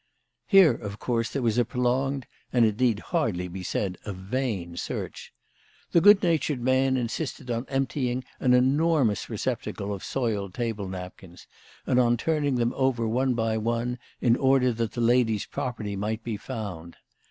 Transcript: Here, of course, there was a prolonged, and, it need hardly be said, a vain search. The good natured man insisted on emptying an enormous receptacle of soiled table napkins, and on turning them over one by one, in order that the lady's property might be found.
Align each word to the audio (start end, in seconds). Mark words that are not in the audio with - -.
Here, 0.47 0.73
of 0.73 0.97
course, 0.97 1.29
there 1.29 1.43
was 1.43 1.59
a 1.59 1.63
prolonged, 1.63 2.25
and, 2.51 2.65
it 2.65 2.79
need 2.79 2.97
hardly 3.13 3.47
be 3.47 3.61
said, 3.61 3.99
a 4.03 4.11
vain 4.11 4.75
search. 4.75 5.31
The 5.91 6.01
good 6.01 6.23
natured 6.23 6.59
man 6.59 6.97
insisted 6.97 7.51
on 7.51 7.67
emptying 7.69 8.23
an 8.39 8.55
enormous 8.55 9.29
receptacle 9.29 9.93
of 9.93 10.03
soiled 10.03 10.55
table 10.55 10.87
napkins, 10.87 11.45
and 11.85 11.99
on 11.99 12.17
turning 12.17 12.55
them 12.55 12.73
over 12.75 13.07
one 13.07 13.35
by 13.35 13.59
one, 13.59 13.99
in 14.21 14.35
order 14.35 14.73
that 14.73 14.93
the 14.93 15.01
lady's 15.01 15.45
property 15.45 15.95
might 15.95 16.23
be 16.23 16.35
found. 16.35 16.97